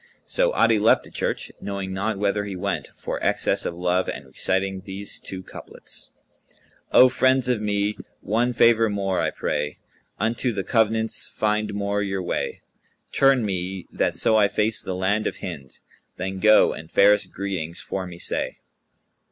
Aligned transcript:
So 0.25 0.51
Adi 0.53 0.79
left 0.79 1.03
the 1.03 1.11
church, 1.11 1.51
knowing 1.61 1.93
not 1.93 2.17
whither 2.17 2.45
he 2.45 2.55
went, 2.55 2.87
for 2.97 3.23
excess 3.23 3.67
of 3.67 3.75
love, 3.75 4.09
and 4.09 4.25
reciting 4.25 4.81
these 4.81 5.19
two 5.19 5.43
couplets, 5.43 6.09
"O 6.91 7.07
friends 7.07 7.47
of 7.47 7.61
me, 7.61 7.95
one 8.19 8.51
favour 8.51 8.89
more 8.89 9.19
I 9.21 9.29
pray: 9.29 9.77
* 9.97 10.19
Unto 10.19 10.53
the 10.53 10.63
convents[FN#180] 10.63 11.29
find 11.35 11.73
more 11.75 12.01
your 12.01 12.23
way: 12.23 12.63
Turn 13.11 13.45
me 13.45 13.85
that 13.91 14.15
so 14.15 14.37
I 14.37 14.47
face 14.47 14.81
the 14.81 14.95
land 14.95 15.27
of 15.27 15.37
Hind; 15.41 15.75
* 15.95 16.15
Then 16.17 16.39
go, 16.39 16.73
and 16.73 16.91
fairest 16.91 17.31
greetings 17.31 17.79
for 17.79 18.07
me 18.07 18.17
say." 18.17 18.57